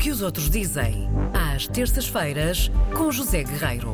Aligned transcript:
que 0.00 0.10
os 0.10 0.22
outros 0.22 0.48
dizem, 0.48 1.10
às 1.34 1.68
terças-feiras, 1.68 2.70
com 2.96 3.12
José 3.12 3.44
Guerreiro. 3.44 3.92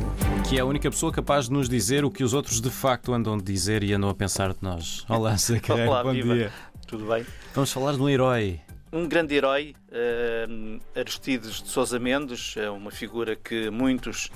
Que 0.49 0.57
é 0.57 0.61
a 0.61 0.65
única 0.65 0.89
pessoa 0.89 1.11
capaz 1.11 1.47
de 1.47 1.53
nos 1.53 1.69
dizer 1.69 2.05
o 2.05 2.13
que 2.13 2.23
os 2.23 2.33
outros 2.33 2.61
de 2.61 2.71
facto 2.71 3.13
andam 3.13 3.35
a 3.35 3.39
dizer 3.39 3.83
e 3.83 3.93
andam 3.93 4.09
a 4.09 4.15
pensar 4.15 4.53
de 4.53 4.59
nós. 4.63 5.05
Olá, 5.09 5.33
José 5.33 5.59
Guerreiro, 5.67 5.91
Olá, 5.91 6.05
bom 6.05 6.13
viva. 6.13 6.35
dia. 6.35 6.53
Tudo 6.87 7.07
bem? 7.07 7.27
Vamos 7.53 7.73
falar 7.73 7.95
de 7.95 8.01
um 8.01 8.09
herói. 8.09 8.61
Um 8.93 9.09
grande 9.09 9.35
herói, 9.35 9.75
uh, 9.89 10.81
Aristides 10.97 11.61
de 11.61 11.69
Sousa 11.71 11.99
Mendes, 11.99 12.55
é 12.57 12.71
uma 12.71 12.93
figura 12.93 13.35
que 13.35 13.69
muitos 13.69 14.27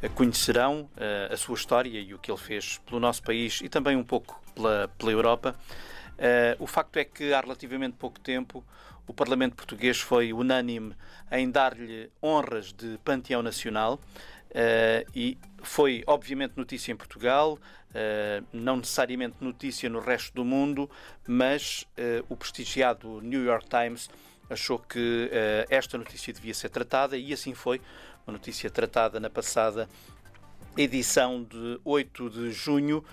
uh, 0.00 0.08
conhecerão, 0.14 0.88
uh, 0.96 1.34
a 1.34 1.36
sua 1.36 1.56
história 1.56 1.98
e 1.98 2.14
o 2.14 2.20
que 2.20 2.30
ele 2.30 2.38
fez 2.38 2.78
pelo 2.86 3.00
nosso 3.00 3.24
país 3.24 3.60
e 3.64 3.68
também 3.68 3.96
um 3.96 4.04
pouco 4.04 4.40
pela, 4.54 4.88
pela 4.96 5.10
Europa. 5.10 5.56
Uh, 6.16 6.62
o 6.62 6.66
facto 6.66 6.96
é 6.96 7.04
que 7.04 7.32
há 7.32 7.40
relativamente 7.40 7.96
pouco 7.98 8.18
tempo 8.18 8.64
o 9.06 9.12
Parlamento 9.12 9.54
português 9.54 10.00
foi 10.00 10.32
unânime 10.32 10.94
em 11.30 11.50
dar-lhe 11.50 12.10
honras 12.22 12.72
de 12.72 12.98
panteão 13.04 13.42
nacional 13.42 14.00
uh, 14.50 15.10
e 15.14 15.38
foi 15.62 16.02
obviamente 16.06 16.54
notícia 16.56 16.90
em 16.90 16.96
Portugal, 16.96 17.54
uh, 17.54 18.46
não 18.50 18.78
necessariamente 18.78 19.36
notícia 19.40 19.90
no 19.90 20.00
resto 20.00 20.34
do 20.34 20.44
mundo, 20.44 20.90
mas 21.26 21.86
o 22.28 22.36
prestigiado 22.36 23.20
New 23.20 23.44
York 23.44 23.66
Times 23.68 24.08
achou 24.48 24.78
que 24.78 25.30
esta 25.68 25.98
notícia 25.98 26.32
devia 26.32 26.54
ser 26.54 26.68
tratada 26.68 27.16
e 27.16 27.32
assim 27.32 27.52
foi. 27.52 27.80
Uma 28.26 28.32
notícia 28.32 28.68
tratada 28.68 29.20
na 29.20 29.30
passada 29.30 29.88
edição 30.76 31.42
de 31.42 31.80
8 31.84 32.30
de 32.30 32.52
junho 32.52 32.98
uh, 32.98 33.04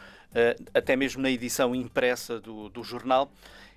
até 0.74 0.96
mesmo 0.96 1.22
na 1.22 1.30
edição 1.30 1.76
impressa 1.76 2.40
do, 2.40 2.70
do 2.70 2.84
jornal, 2.84 3.32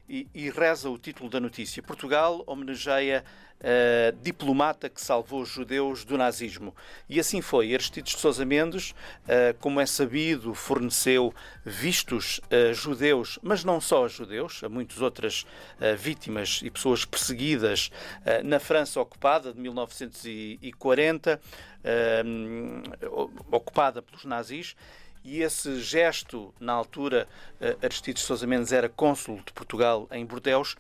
e, 0.09 0.27
e, 0.33 0.51
reza 0.51 0.89
o 0.89 0.99
título 0.99 1.29
da 1.29 1.41
notícia: 1.41 1.83
Portugal 1.83 2.45
homenageia 2.47 3.25
uh, 3.61 4.17
diplomata 4.23 4.89
que 4.89 5.01
salvou 5.01 5.43
os 5.43 5.49
judeus 5.49 6.05
do 6.05 6.17
nazismo. 6.17 6.75
E 7.09 7.19
assim 7.19 7.41
foi. 7.41 7.75
Aristides 7.75 8.15
de 8.15 8.21
Sousa 8.21 8.45
Mendes, 8.45 8.91
uh, 8.91 9.57
como 9.61 9.81
é 9.81 9.87
sabido, 9.87 10.55
forneceu 10.55 11.35
vistos 11.65 12.41
uh, 12.45 12.73
judeus, 12.73 13.39
mas 13.43 13.65
não 13.65 13.81
só 13.81 14.05
a 14.05 14.09
judeus, 14.09 14.63
a 14.63 14.69
muitas 14.69 15.01
outras 15.01 15.47
vítimas 15.99 16.61
e 16.63 16.71
pessoas 16.71 17.05
perseguidas 17.05 17.91
na 18.45 18.59
França 18.59 19.01
ocupada 19.01 19.53
de 19.53 19.61
1940, 19.61 21.41
ocupada 23.51 24.01
pelos 24.01 24.25
nazis 24.25 24.75
e 25.27 25.43
esse 25.43 25.81
gesto, 25.81 26.55
na 26.61 26.73
altura, 26.73 27.29
Aristides 27.83 28.23
Sousa 28.23 28.47
Mendes 28.47 28.73
era 28.73 28.89
cônsul 28.89 29.43
de 29.45 29.53
Portugal 29.53 30.09
em 30.13 30.25
Bordeus, 30.25 30.77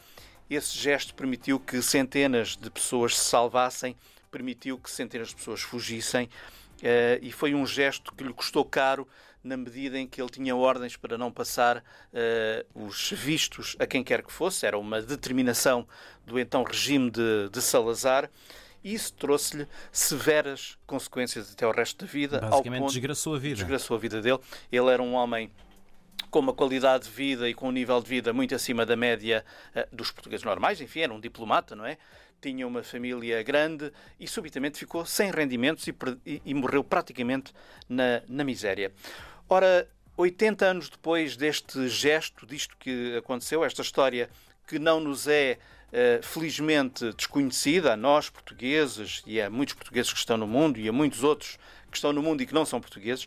esse 0.48 0.78
gesto 0.78 1.14
permitiu 1.14 1.58
que 1.58 1.82
centenas 1.82 2.56
de 2.56 2.70
pessoas 2.70 3.16
se 3.18 3.24
salvassem, 3.24 3.96
permitiu 4.30 4.78
que 4.78 4.88
centenas 4.88 5.28
de 5.28 5.34
pessoas 5.34 5.60
fugissem, 5.60 6.30
e 7.20 7.32
foi 7.32 7.54
um 7.54 7.66
gesto 7.66 8.14
que 8.14 8.22
lhe 8.22 8.32
custou 8.32 8.64
caro 8.64 9.08
na 9.46 9.56
medida 9.56 9.98
em 9.98 10.06
que 10.06 10.20
ele 10.20 10.28
tinha 10.28 10.54
ordens 10.54 10.96
para 10.96 11.16
não 11.16 11.30
passar 11.30 11.78
uh, 11.78 12.86
os 12.86 13.12
vistos 13.12 13.76
a 13.78 13.86
quem 13.86 14.02
quer 14.02 14.22
que 14.22 14.32
fosse. 14.32 14.66
Era 14.66 14.76
uma 14.76 15.00
determinação 15.00 15.86
do 16.26 16.38
então 16.38 16.64
regime 16.64 17.10
de, 17.10 17.48
de 17.50 17.62
Salazar. 17.62 18.28
E 18.86 18.94
isso 18.94 19.14
trouxe-lhe 19.14 19.66
severas 19.90 20.78
consequências 20.86 21.52
até 21.52 21.66
o 21.66 21.72
resto 21.72 22.06
da 22.06 22.12
vida. 22.12 22.40
Basicamente 22.40 22.82
ponto, 22.82 22.92
desgraçou 22.92 23.34
a 23.34 23.38
vida. 23.40 23.56
Desgraçou 23.56 23.96
a 23.96 23.98
vida 23.98 24.22
dele. 24.22 24.38
Ele 24.70 24.88
era 24.88 25.02
um 25.02 25.12
homem 25.14 25.50
com 26.30 26.38
uma 26.38 26.52
qualidade 26.52 27.06
de 27.06 27.10
vida 27.10 27.48
e 27.48 27.52
com 27.52 27.66
um 27.68 27.72
nível 27.72 28.00
de 28.00 28.08
vida 28.08 28.32
muito 28.32 28.54
acima 28.54 28.86
da 28.86 28.94
média 28.94 29.44
uh, 29.74 29.96
dos 29.96 30.12
portugueses 30.12 30.44
normais. 30.44 30.80
Enfim, 30.80 31.00
era 31.00 31.12
um 31.12 31.18
diplomata, 31.18 31.74
não 31.74 31.84
é? 31.84 31.98
Tinha 32.40 32.64
uma 32.64 32.84
família 32.84 33.42
grande 33.42 33.92
e 34.20 34.28
subitamente 34.28 34.78
ficou 34.78 35.04
sem 35.04 35.32
rendimentos 35.32 35.84
e, 35.88 35.94
e, 36.24 36.40
e 36.44 36.54
morreu 36.54 36.84
praticamente 36.84 37.52
na, 37.88 38.22
na 38.28 38.44
miséria. 38.44 38.92
Ora, 39.48 39.88
80 40.16 40.64
anos 40.64 40.88
depois 40.88 41.36
deste 41.36 41.88
gesto, 41.88 42.46
disto 42.46 42.76
que 42.78 43.16
aconteceu, 43.16 43.64
esta 43.64 43.82
história 43.82 44.30
que 44.64 44.78
não 44.78 45.00
nos 45.00 45.26
é 45.26 45.58
felizmente 46.22 47.12
desconhecida 47.14 47.94
a 47.94 47.96
nós 47.96 48.28
portugueses 48.28 49.22
e 49.26 49.40
a 49.40 49.48
muitos 49.48 49.74
portugueses 49.74 50.12
que 50.12 50.18
estão 50.18 50.36
no 50.36 50.46
mundo 50.46 50.78
e 50.78 50.88
a 50.88 50.92
muitos 50.92 51.24
outros 51.24 51.58
que 51.90 51.96
estão 51.96 52.12
no 52.12 52.22
mundo 52.22 52.42
e 52.42 52.46
que 52.46 52.54
não 52.54 52.66
são 52.66 52.80
portugueses, 52.80 53.26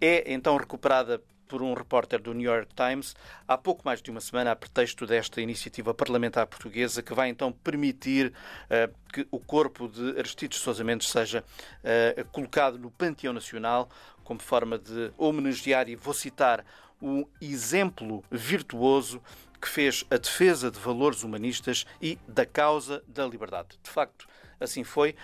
é 0.00 0.32
então 0.32 0.56
recuperada 0.56 1.22
por 1.48 1.62
um 1.62 1.72
repórter 1.72 2.20
do 2.20 2.34
New 2.34 2.48
York 2.48 2.68
Times 2.74 3.16
há 3.46 3.56
pouco 3.56 3.82
mais 3.84 4.02
de 4.02 4.10
uma 4.10 4.20
semana 4.20 4.52
a 4.52 4.56
pretexto 4.56 5.06
desta 5.06 5.40
iniciativa 5.40 5.94
parlamentar 5.94 6.46
portuguesa 6.46 7.02
que 7.02 7.14
vai 7.14 7.30
então 7.30 7.50
permitir 7.50 8.32
uh, 8.66 8.94
que 9.12 9.26
o 9.30 9.40
corpo 9.40 9.88
de 9.88 10.18
Aristides 10.18 10.58
Sousa 10.58 10.84
Mendes 10.84 11.08
seja 11.08 11.42
uh, 11.42 12.24
colocado 12.26 12.78
no 12.78 12.90
Panteão 12.90 13.32
Nacional 13.32 13.88
como 14.22 14.40
forma 14.40 14.78
de 14.78 15.10
homenagear 15.16 15.88
e 15.88 15.96
vou 15.96 16.12
citar 16.12 16.62
um 17.00 17.24
exemplo 17.40 18.24
virtuoso 18.30 19.22
que 19.60 19.68
fez 19.68 20.04
a 20.10 20.16
defesa 20.16 20.70
de 20.70 20.78
valores 20.78 21.22
humanistas 21.22 21.84
e 22.00 22.18
da 22.28 22.46
causa 22.46 23.02
da 23.08 23.26
liberdade. 23.26 23.78
De 23.82 23.90
facto, 23.90 24.28
assim 24.60 24.84
foi 24.84 25.14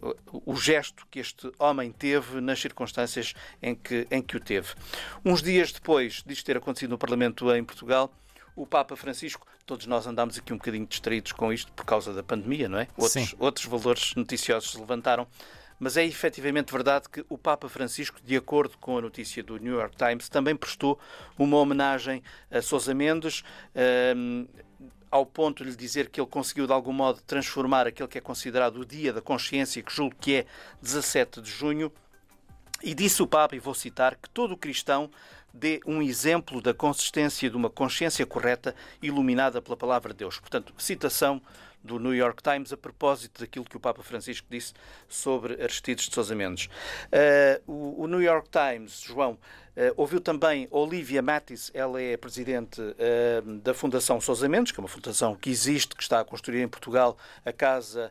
uh, 0.00 0.42
o 0.44 0.56
gesto 0.56 1.06
que 1.10 1.18
este 1.18 1.50
homem 1.58 1.90
teve 1.90 2.40
nas 2.40 2.60
circunstâncias 2.60 3.34
em 3.62 3.74
que, 3.74 4.06
em 4.10 4.22
que 4.22 4.36
o 4.36 4.40
teve. 4.40 4.74
Uns 5.24 5.42
dias 5.42 5.72
depois 5.72 6.22
disto 6.24 6.44
ter 6.44 6.56
acontecido 6.56 6.90
no 6.90 6.98
Parlamento 6.98 7.52
em 7.54 7.64
Portugal, 7.64 8.12
o 8.56 8.64
Papa 8.66 8.94
Francisco, 8.94 9.46
todos 9.66 9.86
nós 9.86 10.06
andámos 10.06 10.38
aqui 10.38 10.52
um 10.52 10.56
bocadinho 10.56 10.86
distraídos 10.86 11.32
com 11.32 11.52
isto 11.52 11.72
por 11.72 11.84
causa 11.84 12.12
da 12.12 12.22
pandemia, 12.22 12.68
não 12.68 12.78
é? 12.78 12.86
Outros, 12.96 13.34
outros 13.38 13.66
valores 13.66 14.14
noticiosos 14.14 14.70
se 14.70 14.78
levantaram 14.78 15.26
mas 15.84 15.98
é 15.98 16.04
efetivamente 16.06 16.72
verdade 16.72 17.10
que 17.10 17.22
o 17.28 17.36
Papa 17.36 17.68
Francisco, 17.68 18.18
de 18.24 18.34
acordo 18.34 18.78
com 18.78 18.96
a 18.96 19.02
notícia 19.02 19.42
do 19.42 19.58
New 19.58 19.74
York 19.74 19.94
Times, 19.94 20.30
também 20.30 20.56
prestou 20.56 20.98
uma 21.38 21.58
homenagem 21.58 22.22
a 22.50 22.62
Sousa 22.62 22.94
Mendes. 22.94 23.44
Um, 24.16 24.46
ao 25.10 25.26
ponto 25.26 25.62
de 25.62 25.68
lhe 25.68 25.76
dizer 25.76 26.08
que 26.08 26.18
ele 26.18 26.26
conseguiu 26.26 26.66
de 26.66 26.72
algum 26.72 26.90
modo 26.90 27.20
transformar 27.20 27.86
aquele 27.86 28.08
que 28.08 28.16
é 28.16 28.20
considerado 28.22 28.78
o 28.78 28.86
Dia 28.86 29.12
da 29.12 29.20
Consciência, 29.20 29.82
que 29.82 29.92
julgo 29.92 30.16
que 30.18 30.36
é 30.36 30.46
17 30.80 31.42
de 31.42 31.50
junho, 31.50 31.92
e 32.82 32.94
disse 32.94 33.22
o 33.22 33.26
Papa, 33.26 33.54
e 33.54 33.58
vou 33.58 33.74
citar, 33.74 34.16
que 34.16 34.30
todo 34.30 34.56
cristão 34.56 35.10
dê 35.52 35.80
um 35.86 36.00
exemplo 36.00 36.62
da 36.62 36.72
consistência 36.72 37.50
de 37.50 37.56
uma 37.58 37.68
consciência 37.68 38.24
correta 38.24 38.74
iluminada 39.02 39.60
pela 39.60 39.76
palavra 39.76 40.14
de 40.14 40.20
Deus. 40.20 40.40
Portanto, 40.40 40.72
citação 40.78 41.42
do 41.84 41.98
New 41.98 42.14
York 42.14 42.42
Times 42.42 42.72
a 42.72 42.76
propósito 42.76 43.40
daquilo 43.40 43.66
que 43.66 43.76
o 43.76 43.80
Papa 43.80 44.02
Francisco 44.02 44.46
disse 44.50 44.72
sobre 45.06 45.62
Aristides 45.62 46.08
de 46.08 46.14
Sousa 46.14 46.34
Mendes. 46.34 46.66
Uh, 46.66 47.70
o, 47.70 48.04
o, 48.04 48.06
New 48.06 48.22
York 48.22 48.48
Times, 48.48 49.02
João, 49.02 49.32
uh, 49.32 49.38
ouviu 49.94 50.18
também 50.18 50.66
Olivia 50.70 51.20
Mattis, 51.20 51.70
ela 51.74 52.00
é 52.00 52.16
presidente 52.16 52.80
uh, 52.80 53.58
da 53.58 53.74
Fundação 53.74 54.18
Sousa 54.18 54.48
Mendes, 54.48 54.72
que 54.72 54.80
é 54.80 54.82
uma 54.82 54.88
fundação 54.88 55.36
que 55.36 55.50
existe, 55.50 55.94
que 55.94 56.02
está 56.02 56.20
a 56.20 56.24
construir 56.24 56.62
em 56.62 56.68
Portugal 56.68 57.18
a 57.44 57.52
casa 57.52 58.10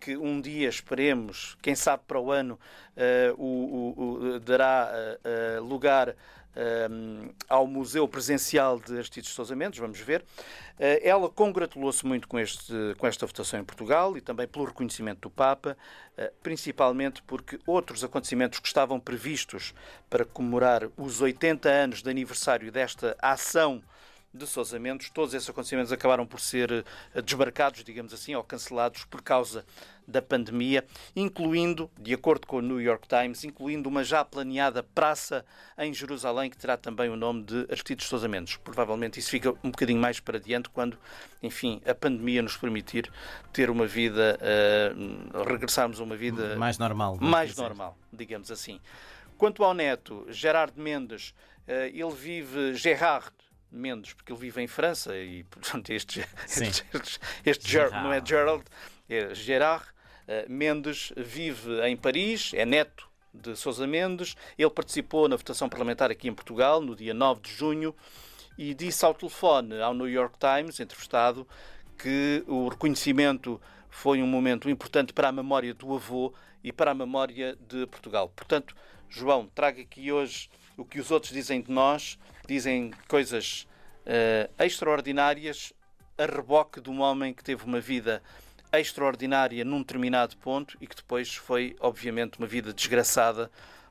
que 0.00 0.16
um 0.16 0.40
dia 0.40 0.66
esperemos, 0.66 1.58
quem 1.60 1.74
sabe 1.74 2.04
para 2.06 2.18
o 2.18 2.32
ano, 2.32 2.58
o, 3.36 4.34
o, 4.34 4.40
dará 4.40 4.90
lugar 5.60 6.16
um, 6.90 7.30
ao 7.48 7.66
Museu 7.66 8.06
Presencial 8.06 8.78
de 8.78 8.94
Aristides 8.94 9.30
Sousa 9.30 9.54
Mendes, 9.56 9.78
vamos 9.78 9.98
ver. 10.00 10.22
Uh, 10.22 11.00
ela 11.02 11.28
congratulou-se 11.28 12.04
muito 12.06 12.26
com, 12.28 12.38
este, 12.38 12.72
com 12.98 13.06
esta 13.06 13.26
votação 13.26 13.60
em 13.60 13.64
Portugal 13.64 14.16
e 14.16 14.20
também 14.20 14.46
pelo 14.46 14.64
reconhecimento 14.64 15.20
do 15.20 15.30
Papa, 15.30 15.76
uh, 16.18 16.22
principalmente 16.42 17.22
porque 17.22 17.58
outros 17.66 18.04
acontecimentos 18.04 18.58
que 18.58 18.66
estavam 18.66 18.98
previstos 18.98 19.74
para 20.08 20.24
comemorar 20.24 20.88
os 20.96 21.20
80 21.20 21.68
anos 21.68 22.02
de 22.02 22.10
aniversário 22.10 22.70
desta 22.70 23.16
ação 23.20 23.82
de 24.34 24.46
Sousa 24.48 24.78
Mendes, 24.80 25.10
todos 25.10 25.32
esses 25.32 25.48
acontecimentos 25.48 25.92
acabaram 25.92 26.26
por 26.26 26.40
ser 26.40 26.84
eh, 27.14 27.22
desmarcados, 27.22 27.84
digamos 27.84 28.12
assim, 28.12 28.34
ou 28.34 28.42
cancelados 28.42 29.04
por 29.04 29.22
causa 29.22 29.64
da 30.06 30.20
pandemia, 30.20 30.84
incluindo, 31.14 31.88
de 31.98 32.12
acordo 32.12 32.46
com 32.46 32.56
o 32.56 32.60
New 32.60 32.80
York 32.80 33.06
Times, 33.08 33.44
incluindo 33.44 33.88
uma 33.88 34.02
já 34.02 34.24
planeada 34.24 34.82
praça 34.82 35.44
em 35.78 35.94
Jerusalém 35.94 36.50
que 36.50 36.56
terá 36.58 36.76
também 36.76 37.08
o 37.08 37.16
nome 37.16 37.44
de 37.44 37.66
Aristides 37.70 38.06
Sousa 38.06 38.28
Mendes. 38.28 38.56
Provavelmente 38.56 39.20
isso 39.20 39.30
fica 39.30 39.52
um 39.62 39.70
bocadinho 39.70 40.00
mais 40.00 40.18
para 40.18 40.40
diante 40.40 40.68
quando, 40.68 40.98
enfim, 41.42 41.80
a 41.86 41.94
pandemia 41.94 42.42
nos 42.42 42.56
permitir 42.56 43.10
ter 43.52 43.70
uma 43.70 43.86
vida, 43.86 44.38
uh, 44.42 45.42
regressarmos 45.44 46.00
a 46.00 46.02
uma 46.02 46.16
vida 46.16 46.56
mais 46.56 46.76
normal, 46.76 47.16
mais 47.20 47.50
dizer. 47.50 47.62
normal, 47.62 47.96
digamos 48.12 48.50
assim. 48.50 48.80
Quanto 49.38 49.64
ao 49.64 49.72
neto, 49.72 50.26
Gerard 50.28 50.78
Mendes, 50.78 51.34
uh, 51.66 51.72
ele 51.86 52.12
vive 52.12 52.74
Gerard 52.74 53.32
Mendes, 53.74 54.14
porque 54.14 54.32
ele 54.32 54.40
vive 54.40 54.62
em 54.62 54.66
França 54.66 55.16
e, 55.16 55.44
portanto, 55.50 55.90
este, 55.90 56.26
este, 56.46 56.84
este 57.44 57.70
Gerard. 57.70 58.02
não 58.02 58.12
é 58.12 58.24
Gerald, 58.24 58.64
é 59.08 59.34
Gerard 59.34 59.84
uh, 59.84 60.50
Mendes, 60.50 61.12
vive 61.16 61.80
em 61.86 61.96
Paris, 61.96 62.52
é 62.54 62.64
neto 62.64 63.08
de 63.32 63.56
Sousa 63.56 63.86
Mendes. 63.86 64.36
Ele 64.56 64.70
participou 64.70 65.28
na 65.28 65.36
votação 65.36 65.68
parlamentar 65.68 66.10
aqui 66.10 66.28
em 66.28 66.34
Portugal, 66.34 66.80
no 66.80 66.94
dia 66.94 67.12
9 67.12 67.40
de 67.42 67.52
junho, 67.52 67.94
e 68.56 68.72
disse 68.72 69.04
ao 69.04 69.14
telefone 69.14 69.80
ao 69.80 69.92
New 69.92 70.08
York 70.08 70.38
Times, 70.38 70.78
entrevistado, 70.78 71.46
que 71.98 72.44
o 72.46 72.68
reconhecimento 72.68 73.60
foi 73.90 74.22
um 74.22 74.26
momento 74.26 74.68
importante 74.68 75.12
para 75.12 75.28
a 75.28 75.32
memória 75.32 75.72
do 75.74 75.94
avô 75.94 76.32
e 76.62 76.72
para 76.72 76.92
a 76.92 76.94
memória 76.94 77.56
de 77.68 77.86
Portugal. 77.86 78.28
Portanto, 78.28 78.74
João, 79.08 79.48
traga 79.54 79.80
aqui 79.82 80.10
hoje 80.10 80.48
o 80.76 80.84
que 80.84 81.00
os 81.00 81.10
outros 81.10 81.32
dizem 81.32 81.60
de 81.60 81.70
nós, 81.70 82.18
dizem 82.46 82.92
coisas 83.08 83.66
uh, 84.06 84.62
extraordinárias 84.62 85.72
a 86.16 86.26
reboque 86.26 86.80
de 86.80 86.90
um 86.90 87.00
homem 87.00 87.34
que 87.34 87.42
teve 87.42 87.64
uma 87.64 87.80
vida 87.80 88.22
extraordinária 88.72 89.64
num 89.64 89.78
determinado 89.78 90.36
ponto 90.36 90.76
e 90.80 90.86
que 90.86 90.96
depois 90.96 91.34
foi, 91.34 91.76
obviamente, 91.80 92.38
uma 92.38 92.46
vida 92.46 92.72
desgraçada 92.72 93.50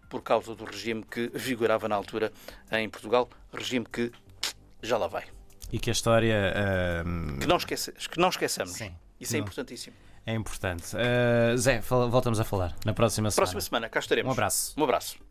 por 0.10 0.22
causa 0.22 0.56
do 0.56 0.64
regime 0.66 1.04
que 1.04 1.32
vigorava 1.34 1.88
na 1.88 1.96
altura 1.96 2.32
em 2.72 2.90
Portugal, 2.90 3.30
regime 3.52 3.86
que 3.86 4.12
já 4.82 4.98
lá 4.98 5.08
vai. 5.08 5.26
E 5.72 5.80
que 5.80 5.90
a 5.90 5.94
história. 5.94 6.54
Uh... 7.06 7.40
Que, 7.40 7.48
não 7.48 7.58
esquece, 7.58 7.92
que 7.92 8.20
não 8.20 8.30
esqueçamos. 8.30 8.74
Sim. 8.74 8.94
Isso 9.20 9.36
é 9.36 9.40
não. 9.40 9.46
importantíssimo. 9.46 9.96
É 10.26 10.34
importante. 10.34 10.96
Uh, 10.96 11.58
Zé, 11.58 11.80
voltamos 11.80 12.40
a 12.40 12.44
falar 12.44 12.76
na 12.86 12.94
próxima 12.94 13.32
semana. 13.32 13.36
Próxima 13.36 13.62
semana, 13.62 13.90
cá 13.90 14.00
estaremos. 14.00 14.30
Um 14.30 14.34
abraço. 14.34 14.74
Um 14.78 14.84
abraço. 14.84 15.24